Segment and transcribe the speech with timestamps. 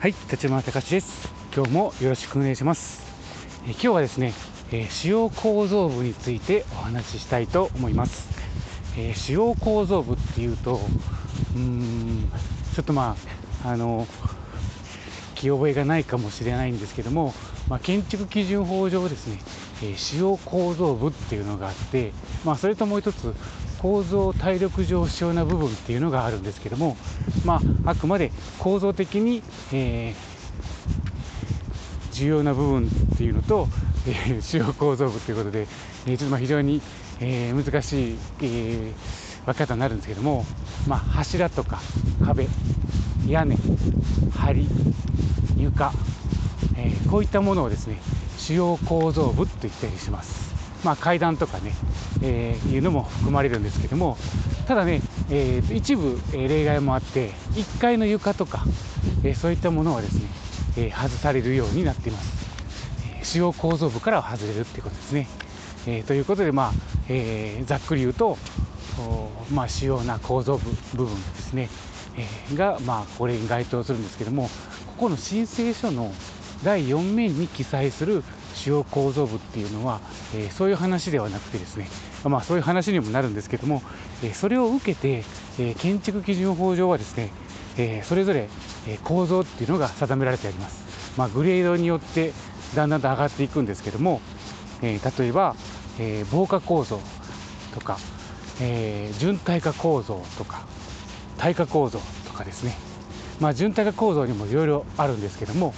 [0.00, 1.28] はい、立花隆です。
[1.52, 3.02] 今日もよろしくお願いします。
[3.66, 4.32] え今日はですね、
[4.70, 8.30] えー主要構造部についてお話ししたいと思います。
[8.96, 10.92] えー主要構造部っていうと、
[11.52, 12.30] うーん、
[12.74, 13.16] ちょっとま
[13.64, 14.06] あ、あの、
[15.34, 17.34] 気覚えがないかもしれないんですけども、
[17.68, 19.38] まあ、建築基準法上ですね、
[19.82, 22.12] えー主要構造部っていうのがあって、
[22.44, 23.34] まあ、それともう一つ
[23.80, 26.96] 構造体力上必要な部分っていうのがあるんですけども、
[27.44, 29.42] まあ、あくまで構造的に、
[29.72, 30.38] えー
[32.10, 33.68] 重要な部分っていうのと、
[34.06, 35.68] えー主要構造部ということで、
[36.06, 36.80] えーちょっとま非常に、
[37.20, 38.92] えー難しい、えー
[39.46, 40.44] 分け方になるんですけども、
[40.86, 41.80] まあ、柱とか
[42.24, 42.48] 壁
[43.26, 43.56] 屋根
[44.30, 44.66] 梁
[45.56, 45.92] 床、
[46.76, 48.00] えこういったものをですね
[48.36, 50.47] 主要構造部と言ったりします。
[50.84, 51.72] まあ、階段とかね、
[52.22, 54.16] えーいうのも含まれるんですけども
[54.66, 55.00] ただね、
[55.30, 58.64] えー一部、例外もあって1階の床とか、
[59.24, 60.28] えーそういったものはですね、
[60.76, 62.46] え外されるようになっています、
[63.20, 65.28] え主要構造部からは外れるってことですね、
[65.86, 66.72] えということで、まあ
[67.08, 68.36] えざっくり言うと、
[69.52, 71.68] まあ、主要な構造部部分ですね、
[72.52, 74.48] えが、まあ、これに該当するんですけども
[74.86, 76.12] ここの申請書の
[76.64, 78.24] 第4面に記載する
[78.58, 80.00] 主要構造部っていうのは、
[80.34, 81.88] えそういう話ではなくてですね、
[82.24, 83.82] まあ、そういう話にもなるんですけども、
[84.22, 85.24] えそれを受けて、
[85.58, 87.30] え建築基準法上はですね、
[87.76, 88.48] えそれぞれ、
[88.86, 90.84] え構造っていうのが定められてあります、
[91.16, 92.32] まあ、グレードによって
[92.74, 94.20] だんだんと上がっていくんですけども、
[94.82, 95.54] え例えば、
[95.98, 97.00] え防火構造
[97.74, 97.98] とか、
[98.60, 100.62] えー準耐火構造とか
[101.38, 102.76] 耐火構造とかですね、
[103.40, 105.74] まあ、準耐火構造にもいろいろあるんですけども、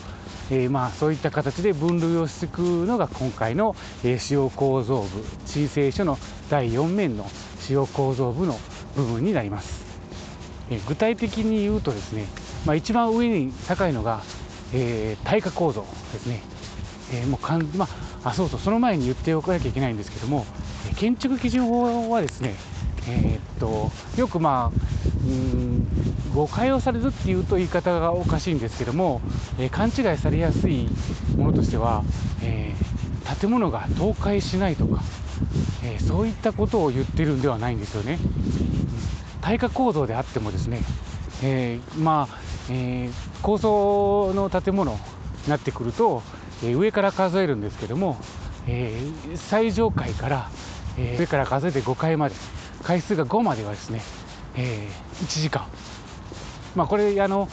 [0.50, 5.08] えーまあそういった形で分類をしていくのが今回の、えー使用構造部
[5.46, 8.60] 申請書の第4面の使用構造部の
[8.96, 9.86] 部分になります、
[10.70, 12.26] えー具体的に言うとですね、
[12.64, 14.22] まあ、一番上に高いのが、
[14.72, 16.42] えー耐火構造ですね、
[17.12, 17.88] えーもうかんま
[18.22, 20.46] あ、あそうそうその前に言っておかなきゃいけないんですけども
[20.88, 22.56] え建築基準法はですね
[23.08, 25.09] えーっとよくまあ
[26.34, 29.20] 誤解をされるっていうと言い方がおかしいんですけども、
[29.58, 30.88] えー勘違いされやすい
[31.36, 32.04] ものとしては、
[32.42, 33.00] えー
[33.40, 35.02] 建物が倒壊しないとか、
[35.84, 38.18] えーそういったことを言ってるんではないんですよね。
[38.22, 38.30] うん
[39.40, 40.82] 耐火構造であってもですね、
[41.42, 42.38] えーまあ、
[42.70, 44.98] えー高層の建物に
[45.48, 46.22] なってくると、
[46.62, 48.18] え上から数えるんですけども、
[48.66, 49.00] え
[49.36, 50.50] 最上階から、
[50.98, 52.34] えー上から数えて5階まで
[52.82, 54.02] 階数が5まではですね、
[54.56, 55.66] えー1時間。
[56.74, 57.48] まあこれあの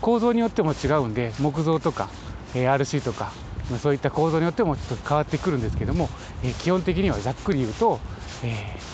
[0.00, 2.08] 構造によっても違うんで木造とか、
[2.54, 3.32] えー RC とか
[3.70, 6.10] まあそういった構造によってもちょっと変わってくるんですけども、
[6.42, 8.00] えー基本的にはざっくり言うと、
[8.42, 8.92] えー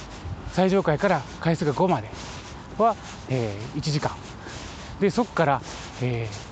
[0.52, 2.08] 最上階から階数が5まで
[2.78, 2.96] は、
[3.28, 4.12] えー1時間。
[5.00, 5.62] でそこから、
[6.02, 6.48] えー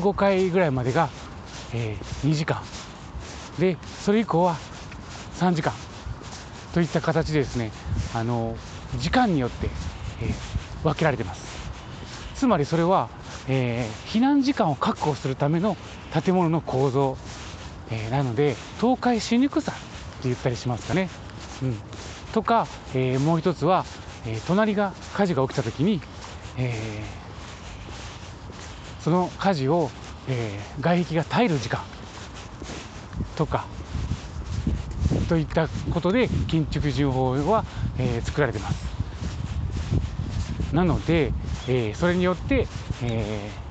[0.00, 1.10] 15階ぐらいまでが、
[1.72, 2.62] えー2時間。
[3.58, 4.56] でそれ以降は
[5.38, 5.72] 3時間。
[6.72, 7.70] といった形でですね
[8.14, 8.56] あの
[8.98, 9.68] 時間によって、
[10.24, 10.54] えー
[10.84, 11.54] 分けられてます。
[12.34, 13.08] つまりそれは、
[13.48, 15.76] えー避難時間を確保するための
[16.12, 17.16] 建物の構造、
[17.90, 19.80] えーなので倒壊しにくさって
[20.24, 21.08] 言ったりしますかね、
[21.62, 21.76] うん、
[22.32, 23.86] とか、えもう一つは、
[24.26, 26.02] え隣が火事が起きた時に、
[26.58, 27.02] え
[29.00, 29.90] その火事を、
[30.28, 31.82] え外壁が耐える時間
[33.36, 33.66] とか
[35.28, 37.64] といったことで建築基準法は、
[37.98, 38.93] えー作られてます。
[40.74, 41.32] なので、
[41.68, 42.66] えーそれによって、
[43.02, 43.64] えー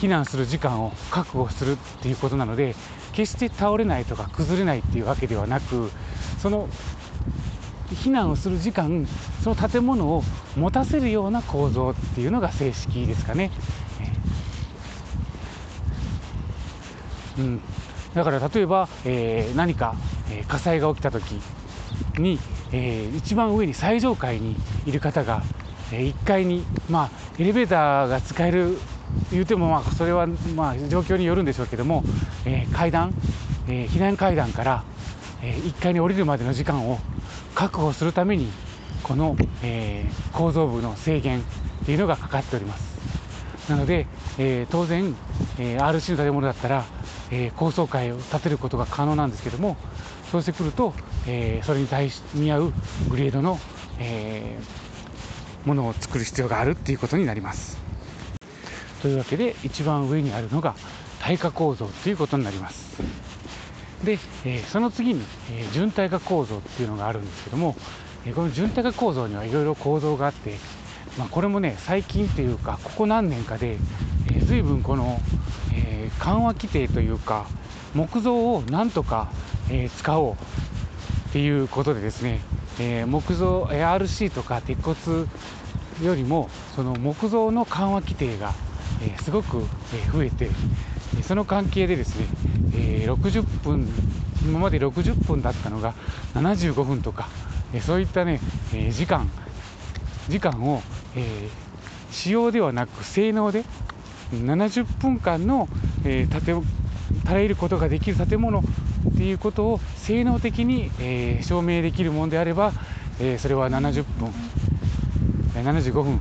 [0.00, 2.76] 避難する時間を確保するっていうことなので
[3.12, 5.90] 決して倒れないとか崩れないっていうわけではなく
[6.38, 6.68] その
[7.90, 9.06] 避難をする時間
[9.42, 10.22] その建物を
[10.56, 13.50] 持たせるような構造っていうのが正式ですかね。
[17.38, 17.60] うん、
[18.14, 19.96] だから例えば、えー何か、
[20.30, 21.40] えー火災が起きた時
[22.18, 22.38] に、
[22.72, 24.56] えー一番上に最上階に
[24.86, 25.42] いる方が、
[25.90, 28.76] 1階に、まあ、エレベーターが使える
[29.30, 32.04] 言うても、まあ、それは、まあ、状況によるんでしょうけども、
[32.44, 33.14] えー階段、
[33.66, 34.84] えー避難階段から、
[35.42, 36.98] え1階に降りるまでの時間を
[37.54, 38.52] 確保するために
[39.02, 41.44] この、えー構造部の制限っ
[41.84, 42.98] ていうのがかかっております。
[43.68, 44.06] なので、
[44.38, 45.14] えー当然、
[45.58, 46.84] えー RC の建物だったら、
[47.30, 49.76] えー高層階を建てることが可能なんですけども
[50.30, 50.94] そうしてくると、
[51.26, 52.72] えーそれに対し見合う
[53.10, 53.58] グレードの、
[53.98, 54.87] えー
[55.64, 57.78] ものを作る必要があるっていうことになります。
[59.02, 60.74] というわけで一番上にあるのが
[61.20, 62.96] 耐火構造ということになります。
[64.04, 65.22] で、えーその次に、
[65.52, 67.76] えー準耐火構造っていうのがあるんですけども、
[68.26, 70.56] えーこの準耐火構造にはいろいろ構造があって、
[71.18, 73.78] まあ、これもね最近というかここ何年かで、
[74.28, 75.20] えー、随分この、
[75.74, 77.46] えー、緩和規定というか
[77.94, 79.28] 木造をなんとか、
[79.70, 80.36] えー、使おうっ
[81.32, 82.40] ていうことでですね、
[82.80, 85.26] えー、木造 RC とか鉄骨
[86.02, 88.54] よりもその木造の緩和規定が、
[89.02, 89.64] えー、すごく、
[89.94, 90.50] え増えて
[91.22, 92.26] その関係でですね、
[92.74, 93.88] え、60分
[94.44, 95.94] 今まで60分だったのが
[96.34, 97.28] 75分とか、
[97.72, 98.40] えそういったね、
[98.72, 99.28] え時間
[100.28, 100.82] 時間を、
[101.16, 101.48] え
[102.12, 103.64] 使用ではなく性能で
[104.32, 105.68] 70分間の、
[106.04, 106.62] え建
[107.24, 108.62] 耐えることができる建物
[109.12, 112.72] っていうことを性能的に、え証明できるものであれば、
[113.20, 114.32] えそれは70分
[115.54, 116.20] 75分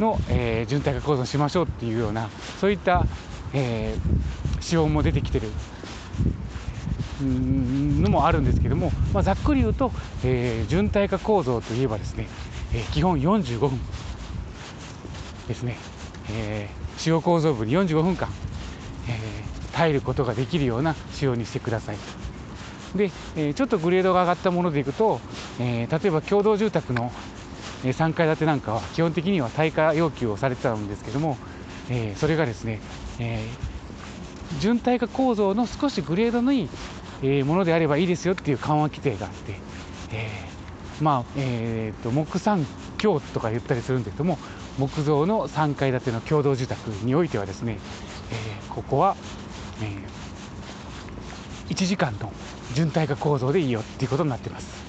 [0.00, 2.28] の、えー、順体化構造しましょうっていうような
[2.60, 3.04] そういった、
[3.52, 5.48] えー、仕様も出てきてる
[7.20, 9.90] のもあるんですけども、まあ、ざっくり言うと、
[10.24, 12.28] えー、順体化構造といえばですね、
[12.72, 13.80] えー、基本45分
[15.48, 15.76] ですね、
[16.30, 18.28] えー、使用構造部に45分間、
[19.08, 19.47] えー、
[19.78, 21.96] 耐えることができるような仕様にしてください。
[22.96, 25.20] で、え、ちょっとグレードが上がったものでいくと、
[25.60, 27.12] え、例えば共同住宅の
[27.84, 31.38] 3階建てなんかは基本的には耐火要求をされてたんですけども、
[31.90, 32.80] え、それがですね、
[33.20, 36.68] えー、準耐火構造の少しグレードのいい、
[37.22, 39.60] え、ものであればいいですよっていう緩和規定があって、
[40.10, 40.48] え、
[41.00, 42.66] まあ、えーと、木産
[42.96, 44.38] 強とか言ったりするんですけども
[44.78, 47.78] 木造の3階建ての共同住宅においてはですね、
[48.32, 49.16] え、ここは、
[49.82, 52.32] えー、1時間の
[52.74, 54.88] 準耐火構造でいいよっていうことになってます。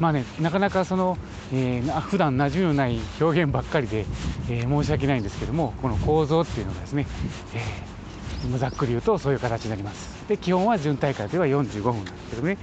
[0.00, 1.18] まあね、なかなかその、
[1.52, 4.06] えー、普段馴染みのない表現ばっかりで、
[4.48, 7.06] えー、申し訳ないんですけどもこの構造っていうのがですね、
[7.54, 10.24] えー、ざっくり言うとそういう形になります。
[10.28, 12.58] で基本は準大会では45分なんですけどね。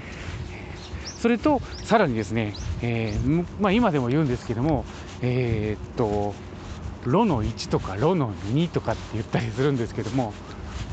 [1.19, 4.85] それとさらにですね、えーまあ、今でも言うんですけども
[5.21, 6.35] えー、っと
[7.05, 10.33] ロの1とかロの2とかって言ったりするんですけども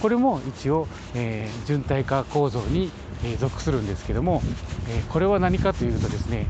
[0.01, 2.91] これも一応、えー、準体化構造に
[3.39, 4.43] 属するんですけども、
[4.89, 6.49] えこれは何かというとですね、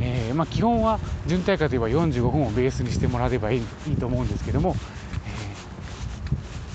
[0.00, 4.74] え、まあ、基本は準体化といえば45分をベースにしてもらえればいいいいと思うんですけども、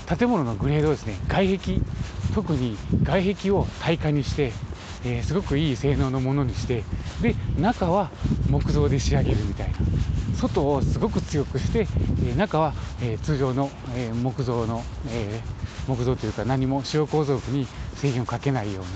[0.08, 1.80] え、建物のグレードですね外壁
[2.32, 4.52] 特に外壁を耐火にして、
[5.04, 6.84] えー、すごくいい性能のものにして
[7.22, 8.10] で中は
[8.48, 9.78] 木造で仕上げるみたいな。
[10.40, 11.86] 外をすごく強くして、
[12.24, 15.40] え中は、え通常の、え木造の、え
[15.86, 17.66] 木造というか何も使用構造部に
[17.96, 18.90] 制限をかけないような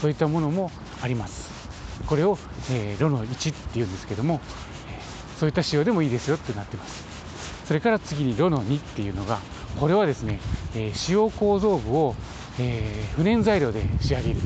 [0.00, 0.70] そういったものも
[1.00, 1.50] あります。
[2.06, 2.38] これを、
[2.70, 4.40] えロの1っていうんですけども、
[4.88, 5.00] え
[5.38, 7.04] そういった仕様でもいいですよってなってます。
[7.66, 9.38] それから次にロの2っていうのが
[9.78, 10.40] これはですね、
[10.74, 12.14] え使用構造部を、
[12.58, 14.40] え不燃材料で仕上げる。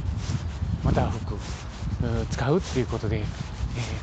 [0.87, 1.37] または服
[2.31, 3.25] 使うっていうことでえ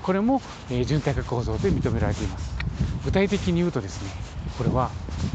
[0.04, 2.54] これも、え準体化構造で認められています。
[3.06, 4.12] 具体的に言うとですね
[4.58, 4.92] これは、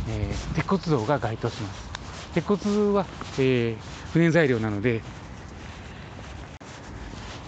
[0.09, 1.89] えー、鉄骨造が該当します。
[2.35, 3.07] 鉄骨は、
[3.39, 3.77] えー、
[4.13, 5.03] 不燃材料なので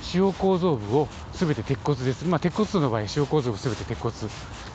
[0.02, 4.12] 使用構造部を全て鉄骨です、まあ、鉄骨造の場合使用構造部全て鉄骨。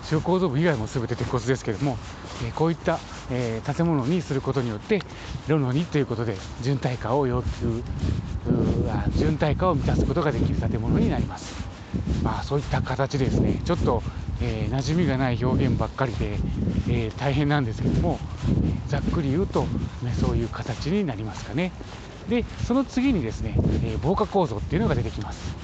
[0.05, 1.97] 使用構造部以外も全て鉄骨ですけれども、
[2.43, 2.99] え、こういった、
[3.31, 5.01] え、建物にすることによって
[5.47, 7.83] ロの2ということで準耐化を要求
[9.15, 11.53] 準耐化を満たすことができる建物になります。
[12.23, 14.03] まあ、そういった形でですねちょっと、
[14.41, 16.33] えー、馴染みがない表現ばっかりで、
[16.89, 18.19] えー、大変なんですけども
[18.87, 19.63] ざっくり言うと、
[20.03, 21.71] ね、そういう形になりますかね。
[22.29, 25.55] でその次にですね、えー、防火構造っていうのが出てきます。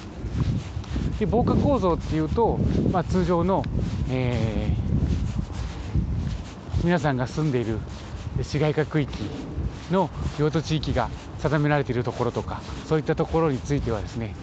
[1.18, 2.58] で防火構造っていうと、
[2.90, 3.64] まあ、通常の、
[4.10, 4.81] えー、
[6.84, 7.78] 皆さんが住んでいる
[8.42, 9.12] 市街化区域
[9.92, 14.34] の用途地域が定められているところとかそういったところについてはですね、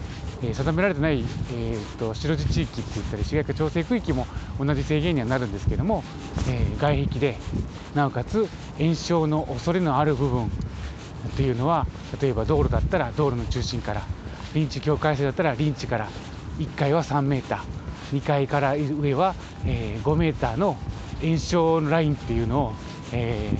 [0.42, 4.26] え定められてない、えーと、白地地域って言ったり市街化調整区域も
[4.58, 6.04] 同じ制限にはなるんですけども、
[6.48, 7.38] えー、外壁で
[7.94, 10.50] なおかつ延焼の恐れのある部分っ
[11.36, 11.88] ていうのは
[12.22, 14.04] 例えば道路だったら道路の中心から
[14.54, 16.10] 臨地境界線だったら臨地から
[16.58, 20.78] 1階は3メーター2階から上は、え、5メーターの
[21.22, 22.74] 延焼のラインっていうのを、
[23.12, 23.52] え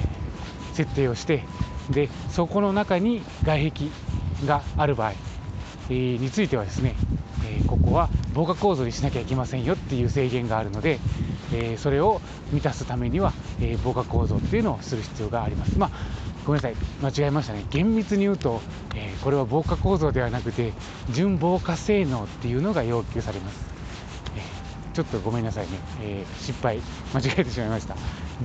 [0.72, 1.44] ー、設定をして
[1.90, 3.88] でそこの中に外壁
[4.46, 5.14] がある場合
[5.90, 6.96] についてはですね、
[7.46, 11.00] えここは防火構造にしなきゃいけませんよっていう制限があるので、
[11.52, 15.80] えそれを満たすためには、え防火構造っていうのをする必要があります。
[15.80, 15.92] まあ
[16.46, 17.66] ごめんなさい、間違えましたね。
[17.72, 18.62] 厳密に言うと、
[18.96, 20.74] えこれは防火構造ではなくて、
[21.10, 23.79] 準防火性能っていうのが要求されます。
[25.00, 26.82] ちょっとごめんなさいね、え失敗、
[27.14, 27.96] 間違えてしまいました。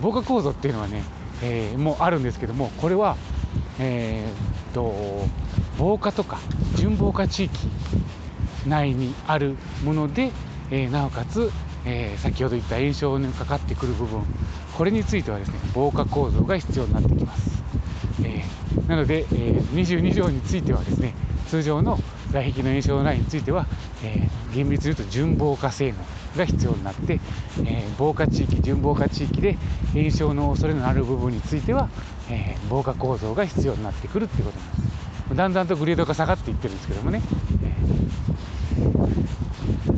[0.00, 1.02] 防火構造っていうのはね、
[1.42, 3.16] えー、もあるんですけども、これは、
[3.80, 5.26] えー、っと
[5.76, 6.38] 防火とか
[6.76, 7.58] 準防火地域
[8.68, 10.30] 内にあるもので、
[10.70, 11.50] えー、なおかつ、
[11.84, 14.22] えー、先ほど言った炎症にかかってくる部分
[14.76, 17.64] これについてはですね防火構造が必要になってきます、
[18.22, 21.14] えー、なので、えー、22条についてはですね
[21.48, 21.98] 通常の
[22.34, 23.66] 外壁の炎症ラインについては、
[24.02, 25.98] えー、厳密に言うと準防火性能
[26.36, 27.20] が必要になって、
[27.64, 29.56] えー、防火地域準防火地域で
[29.92, 31.88] 炎症の恐れのある部分については、
[32.28, 35.36] えー、防火構造が必要になってくるっていうことなんです。
[35.36, 37.22] だんだんとグレードが下がっていってるんですけどもね、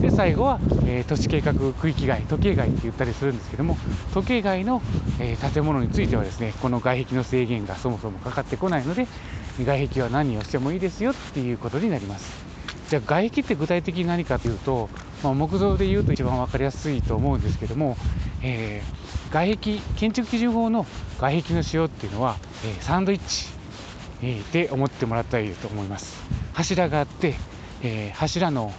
[0.01, 3.77] で最後は、えー、都市計画区域外時計外って言ったりするんですけども
[4.15, 4.83] 時計外の、
[5.19, 9.09] えー、建物についてはですねこの外壁の制限がそもそもかかってこないので
[9.65, 12.45] 外壁は何をしてもいいですよっていうことになります。
[12.89, 14.89] じゃあ外壁って具体的に何かというと、
[15.23, 17.97] まあ、木造で言うと一番分かりやすいと思うんですけども、
[18.43, 20.87] えー、外壁建築基準法の
[21.19, 23.57] 外壁の使用っていうのは、えー、サンドイッチ、
[24.53, 26.17] で思ってもらったらいいと思います。
[26.55, 27.35] 柱があって、
[27.83, 28.73] え柱の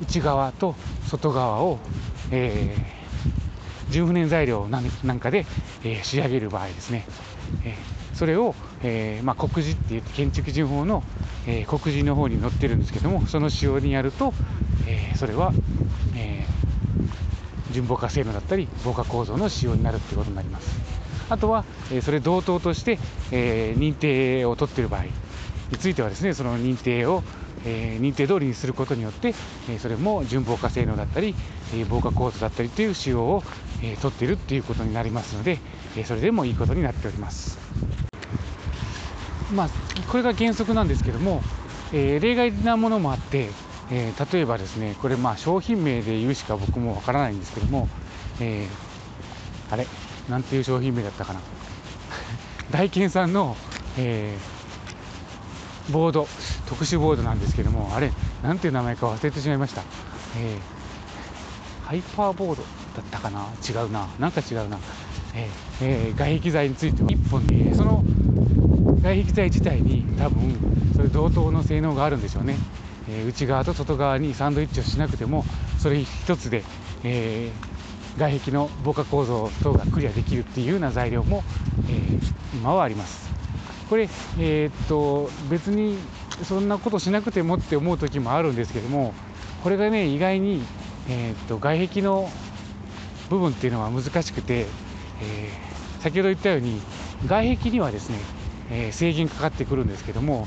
[0.00, 0.76] 内側と
[1.08, 1.78] 外側を、
[2.30, 3.00] えー
[3.90, 5.46] 純不燃材料なんかで、
[5.84, 7.04] え仕上げる場合ですね、
[7.64, 7.76] え
[8.20, 11.02] それを、えー、まあ、告示って言って建築基準法の、
[11.46, 14.34] えー、告示の方に載ってるんですけどもその仕様にやると、
[14.86, 15.54] えー、それは、
[16.14, 16.44] え
[17.72, 20.78] 純防火性能だったり防火構造の仕様になるってことになります。
[21.30, 22.98] あとは、えそれ同等として、
[23.32, 25.10] え認定を取ってる場合に
[25.78, 27.22] ついてはですねその認定を、
[27.64, 29.34] え認定通りにすることによって、
[29.70, 31.34] えそれも純防火性能だったり、
[31.74, 33.42] え防火構造だったりという仕様を、
[33.82, 35.58] え取っているっていうことになりますので、
[35.96, 38.09] えそれでもいいことになっております。
[39.52, 39.68] まあ、
[40.08, 41.42] これが原則なんですけども、
[41.92, 43.50] えー、例外なものもあって、
[43.90, 47.88] えー、例えばですねこれまあ商品名で言うしか僕もわからないんですけども、
[48.40, 49.86] えー、あれ？
[50.28, 51.40] なんていう商品名だったかな？
[52.70, 53.56] 大健さんの、
[53.98, 56.28] えー、ボード
[56.66, 58.12] 特殊ボードなんですけどもあれ
[58.44, 59.82] なんていう名前か忘れてしまいました、
[60.38, 62.62] えー、ハイパーボード
[62.96, 63.46] だったかな？
[63.68, 64.06] 違うな。
[64.20, 64.78] なんか違うな、
[65.34, 67.08] えーえー、外壁材については。
[67.08, 68.04] 1本でその
[69.02, 70.56] 外壁材自体に多分
[70.94, 72.56] それ同等の性能があるんでしょうね、
[73.08, 75.44] えー、内側と外側にサンドイッチをしなくても
[75.78, 76.62] それ一つで、
[77.02, 81.42] えー、外壁の防火構造等がクリアできるっていうような材料も、
[81.88, 83.30] えー、今はあります。
[83.88, 85.96] これ、え、っと別に
[86.44, 89.14] そんなことしなくてもって思う時もあるんですけども
[89.64, 90.62] これがね意外に、
[91.08, 92.30] え、っと外壁の
[93.30, 94.66] 部分っていうのは難しくて、
[95.22, 95.50] え、
[96.00, 96.80] 先ほど言ったように
[97.26, 98.18] 外壁にはですね
[98.70, 100.46] え、制限かかってくるんですけども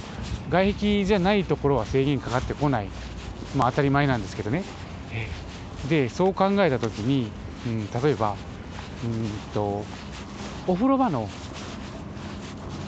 [0.49, 2.87] 外壁じゃないところは制限かかってこない、
[3.55, 4.63] まあ、当たり前なんですけどね、
[5.11, 5.27] え、
[5.89, 7.29] でそう考えた時に、
[7.67, 8.35] うん、例えば
[9.03, 9.83] うんと
[10.67, 11.29] お風呂場の、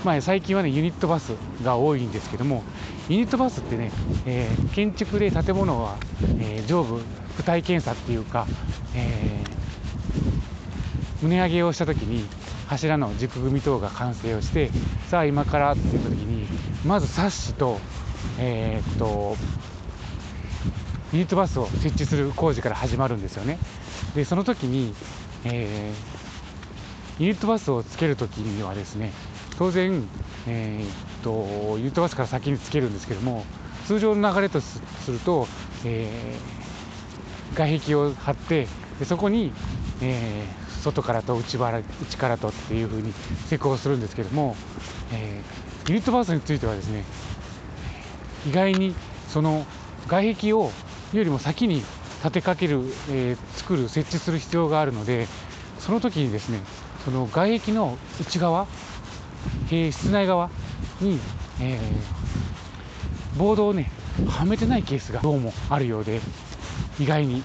[0.06, 2.64] まあ、最近はねユニットバスが多いんですけども
[3.10, 3.92] ユニットバスってね、
[4.26, 5.98] えー、建築で建物は、
[6.40, 7.02] え上部
[7.38, 8.48] 躯体検査っていうか、
[8.96, 9.44] え
[11.22, 12.26] 棟上げをした時に
[12.68, 14.70] 柱の軸組み等が完成をして
[15.08, 16.48] さあ今からって言った時に
[16.86, 17.80] まずサッシと
[18.40, 19.36] えー、っと
[21.14, 23.58] ユニットバスを設置する工事から始まるんですよね。
[24.16, 24.94] でその時に、
[25.46, 29.14] えー、ユニットバスをつける時にはですね
[29.58, 30.08] 当然、
[30.48, 30.90] えー、っ
[31.22, 33.46] とユニットバスから先につけるんですけども
[33.86, 35.48] 通常の流れとすると、
[35.86, 38.68] えー、外壁を張って
[39.00, 39.54] でそこに、
[40.02, 43.12] えー、外からと内腹内からとっていうふうに
[43.48, 44.56] 施工するんですけども、
[45.12, 47.04] えー、ユニットバースについてはですね
[48.48, 48.94] 意外に
[49.28, 49.66] その
[50.08, 50.72] 外壁を
[51.14, 51.78] よりも先に
[52.20, 55.28] 立てかける、えー、作る設置する必要があるので
[55.80, 56.60] その時にですね
[57.04, 58.68] その外壁の内側、
[59.70, 60.50] えー、室内側
[61.02, 61.20] に、
[61.62, 63.92] えー、ボードをね
[64.28, 66.22] はめてないケースがどうもあるようで
[67.00, 67.44] 意外に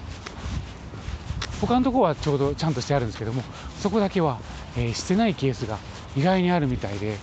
[1.61, 3.43] 他のとこはちょうどちゃんとしてあるんですけども
[3.79, 4.39] そこだけは、
[4.75, 5.77] えー、してないケースが
[6.17, 7.17] 意外にあるみたいで、えー、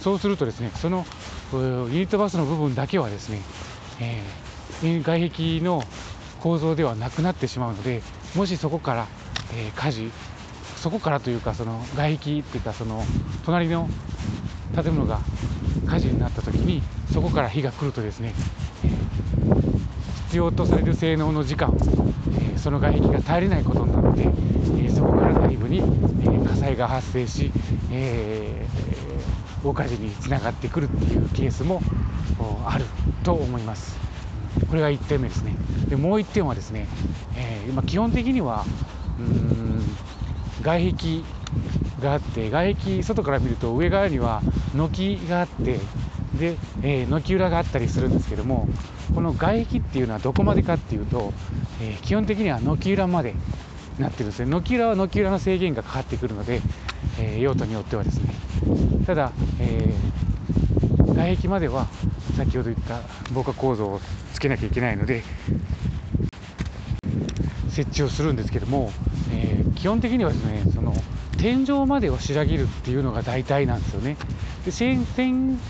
[0.00, 1.04] そうするとですねその
[1.52, 3.40] ユニットバスの部分だけはですね、
[4.00, 5.82] えー、外壁の
[6.40, 8.02] 構造ではなくなってしまうので
[8.36, 9.08] もしそこから、
[9.52, 10.12] え火事
[10.76, 13.04] そこからというかその外壁っていうかその
[13.44, 13.88] 隣の
[14.74, 15.20] 建物が
[15.86, 18.32] 火事になった時にそこから火が来るとですね、
[18.84, 18.88] え
[20.30, 21.76] 必要とされる性能の時間
[22.60, 27.50] その外壁が耐えれないことになって、えー、そこから内部に、えー、火災が発生し、
[27.90, 31.80] えー、大火事につながってくるっていうケースも
[32.66, 32.84] ある
[33.24, 33.98] と思います。
[34.68, 35.54] これが1点目ですね。
[35.88, 36.86] でもう1点はですね、
[37.36, 38.64] えー、基本的には
[39.18, 39.82] うん
[40.62, 41.22] 外壁
[42.02, 44.42] があって外壁外から見ると上側には
[44.74, 45.80] 軒があって
[46.40, 48.66] で、えー、軒裏があったりするんですけども
[49.14, 51.32] この外壁っていうのはどこまでかっていうと、
[51.82, 53.34] えー、基本的には軒裏まで
[53.98, 56.62] なってるんですね軒裏は軒裏の制限がかかってくるので、
[57.20, 58.34] えー、用途によってはですね
[59.06, 61.86] ただ、えー、外壁までは
[62.36, 63.00] 先ほど言った
[63.34, 64.00] 防火構造を
[64.32, 65.22] つけなきゃいけないので
[67.68, 68.90] 設置をするんですけども、
[69.32, 70.94] えー、基本的にはですねその
[71.36, 74.16] 天井までを仕上げるっていうのが大体なんですよね。
[74.64, 75.06] で天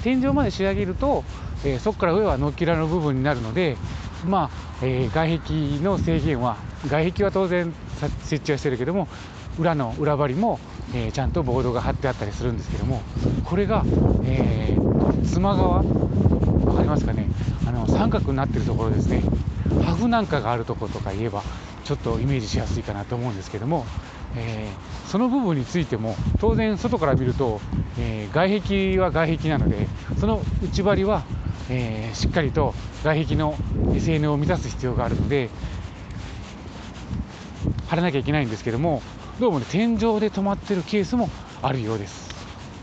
[0.03, 1.25] 井まで仕上げると、
[1.65, 3.77] えー、そこから上はのきらの部分になるので、
[4.27, 6.57] まあえー、外壁の制限は
[6.89, 7.73] 外壁は当然
[8.25, 9.09] 設置はしてるけども
[9.59, 10.59] 裏の裏張りも、
[10.95, 13.03] えー、ちゃんとボードが張ってあったりするんですけども
[13.45, 13.85] これが、
[14.25, 17.27] えー、妻側分かりますかね？
[17.67, 19.23] あの三角になってるところですね。
[19.85, 21.43] ハフなんかがあるところとか言えば
[21.85, 23.87] ちょっとイメージしやすいかなと思うんですけども、
[24.37, 27.61] えー、その部分についても当然外から見ると、
[27.99, 31.25] えー、外壁は外壁なのでその内張りは、
[31.69, 33.55] えー、しっかりと外壁の
[33.95, 35.51] SN を満たす必要があるので
[37.89, 39.03] 貼らなきゃいけないんですけども
[39.41, 41.29] どうもね天井で止まってるケースも
[41.63, 42.31] あるようです。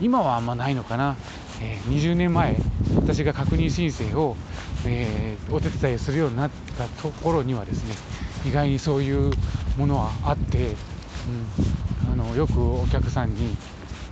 [0.02, 1.18] 今はあんまないのかな、
[1.62, 2.60] え20年前
[3.02, 4.36] 私が確認申請を、
[4.86, 7.96] えお手伝いするようになったところにはですね
[8.48, 9.32] 意外にそういう
[9.78, 10.76] ものはあって、
[11.28, 13.56] うん、あのよくお客さんに、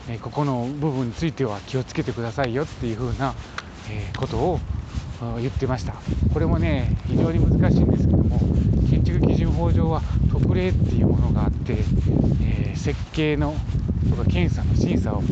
[0.10, 3.34] えここの部分については気をつけてくださいよっていうふうな、
[3.89, 4.60] えことを
[5.39, 5.95] 言ってました。
[6.34, 8.39] これもね非常に難しいんですけども
[8.89, 11.77] 建築基準法上は特例っていうものがあって、
[12.43, 13.55] えー、設計の
[14.10, 15.24] とか検査の審査を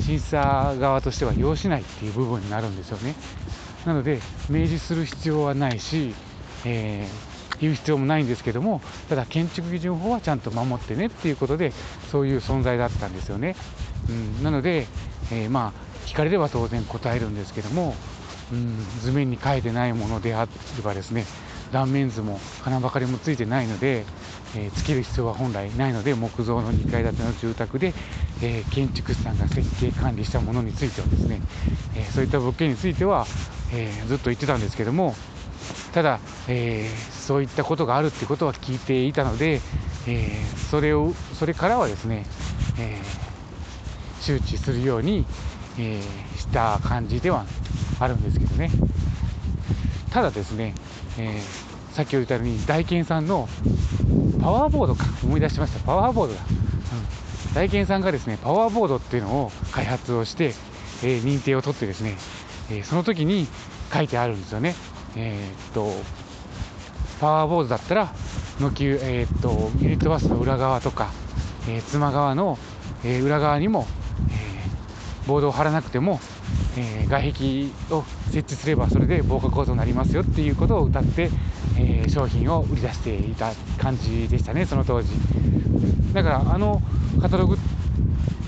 [0.00, 3.14] 審査側としては要しないっていう部分になるんですよね。
[3.84, 6.14] なので明示する必要はないし、
[6.64, 11.72] えー言う必要もないんですけどもただ建築基準法はちゃんと守ってねっていうことで
[12.10, 13.56] そういう存在だったんですよね、
[14.08, 14.86] うん、なので、
[15.32, 17.94] えー、まあ聞かれれば当然答えるんですけども、
[18.52, 21.24] うん、図面に書いてないものであればですね
[21.72, 24.04] 断面図も金ばかりもついてないので、
[24.54, 27.92] えー、つける必要は本来ないので木造の2階建ての住宅で、
[28.42, 31.40] えー、建築士さんが設計管理したものについてはですね、
[31.96, 33.26] えそういった物件については、
[33.72, 35.16] えずっと言ってたんですけども
[35.92, 39.60] ただ、えー、そういったことがあるっていうことは聞いていたので、
[40.06, 42.26] えー、それをそれからはですね、
[42.78, 45.24] えー、周知するように、
[45.78, 46.00] え
[46.36, 47.44] した感じでは
[48.00, 48.70] あるんですけどね。
[50.10, 50.74] ただですね、
[51.18, 51.40] え
[51.92, 53.48] さっき言ったように大健さんの
[54.40, 55.80] パワーボードか思い出しました。
[55.80, 60.54] パワーボードだ、うん、大健さんがですねパワーボードっていうのを開発をして、
[61.02, 62.16] え認定を取ってですね、
[62.70, 63.46] えその時に
[63.92, 64.74] 書いてあるんですよね。
[65.16, 65.90] えー、っと
[67.20, 68.12] パワーボードだったら
[68.60, 71.10] のき、えー、っとユニットバスの裏側とか、
[71.68, 72.58] えー、妻側の、
[73.04, 73.86] え裏側にも、
[74.30, 76.20] えボードを貼らなくても、
[76.76, 81.30] え外壁を設置すればそれで防火構造になりますよっていうことを謳って、
[81.78, 85.10] え商品を売り出していた感じでしたねその当時。
[86.12, 86.80] だからあの
[87.20, 87.58] カタログ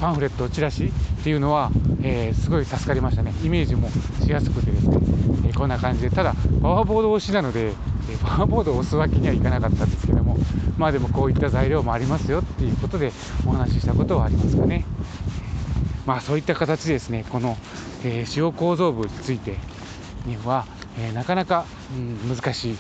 [0.01, 0.91] パンフレットチラシっ
[1.25, 1.71] ていうのは、
[2.03, 3.33] えー、すごい助かりましたね。
[3.45, 3.89] イメージも
[4.25, 4.99] しやすくてですね、
[5.47, 6.11] えー、こんな感じで。
[6.11, 10.39] ただパワーボード推しなので、えー、パワーボードを押すわけにはいかなかったんですけども
[10.77, 13.13] まあでもこういった材料もありますよっていうことで
[13.47, 14.85] お話ししたことはありますかね。
[16.07, 17.59] まあそういった形でですねこの、
[18.03, 19.57] え使用構造部について
[20.25, 20.65] には、
[20.99, 22.77] えなかなか、うん、難しい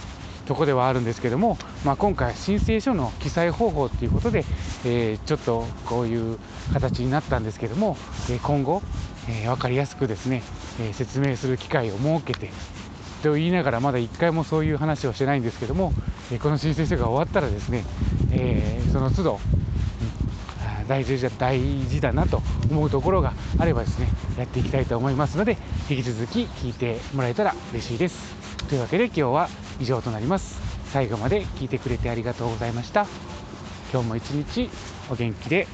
[0.48, 4.46] とこではあるんですけども、まあ、今回申請書の記載方法っていうことで、
[4.86, 6.38] えー、ちょっとこういう
[6.72, 7.98] 形になったんですけども、
[8.30, 8.82] え今後、
[9.28, 10.42] えー、分かりやすくですね、
[10.80, 12.50] え説明する機会を設けて
[13.22, 15.92] と言いながらまだ1回もそういう話をしてないんですけども、
[16.32, 17.84] えこの申請書が終わったらですね、
[18.32, 19.40] えその都度、
[20.88, 24.08] 大事だ大事だなと思うところがあればですね
[24.38, 25.58] やっていきたいと思いますので
[25.90, 28.34] 引き続き聞いてもらえたら嬉しいです。
[28.68, 29.48] というわけで今日は
[29.80, 30.60] 以上となります。
[30.92, 33.06] 最後まで聞いてくれてありがとうございました。
[33.92, 34.70] 今日も一日
[35.10, 35.66] お元気で